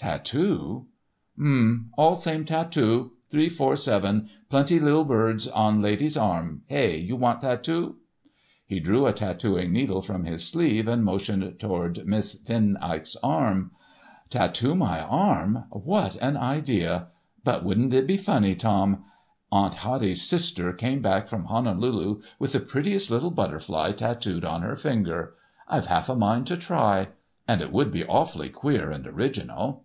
[0.00, 0.86] "Tattoo?"
[1.40, 1.90] "Um.
[1.98, 6.62] All same tattoo—three, four, seven, plenty lil birds on lady's arm.
[6.66, 6.98] Hey?
[6.98, 7.96] You want tattoo?"
[8.64, 13.72] He drew a tattooing needle from his sleeve and motioned towards Miss Ten Eyck's arm.
[14.30, 15.64] "Tattoo my arm?
[15.70, 17.08] What an idea!
[17.42, 19.02] But wouldn't it be funny, Tom?
[19.50, 24.76] Aunt Hattie's sister came back from Honolulu with the prettiest little butterfly tattooed on her
[24.76, 25.34] finger.
[25.66, 27.08] I've half a mind to try.
[27.48, 29.82] And it would be so awfully queer and original."